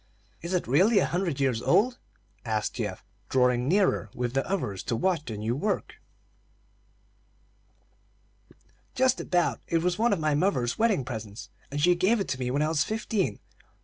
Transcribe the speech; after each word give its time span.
"Is 0.41 0.55
it 0.55 0.65
really 0.65 0.97
a 0.97 1.05
hundred 1.05 1.39
years 1.39 1.61
old?" 1.61 1.99
asked 2.43 2.73
Geoff, 2.73 3.05
drawing 3.29 3.67
nearer 3.67 4.09
with 4.15 4.33
the 4.33 4.43
others 4.49 4.81
to 4.85 4.95
watch 4.95 5.25
the 5.25 5.37
new 5.37 5.55
work. 5.55 6.01
"Just 8.95 9.21
about. 9.21 9.59
It 9.67 9.83
was 9.83 9.99
one 9.99 10.11
of 10.11 10.19
my 10.19 10.33
mother's 10.33 10.79
wedding 10.79 11.05
presents, 11.05 11.49
and 11.69 11.79
she 11.79 11.93
gave 11.93 12.19
it 12.19 12.27
to 12.29 12.39
me 12.39 12.49
when 12.49 12.63
I 12.63 12.69
was 12.69 12.83
fifteen. 12.83 13.37